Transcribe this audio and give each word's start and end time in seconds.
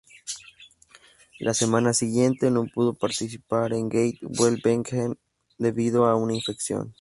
La 1.37 1.53
semana 1.53 1.93
siguiente 1.93 2.49
no 2.49 2.65
pudo 2.65 2.95
participar 2.95 3.71
en 3.73 3.87
Gante-Wevelgem 3.87 5.13
debido 5.59 6.07
a 6.07 6.15
una 6.15 6.33
infección. 6.33 6.89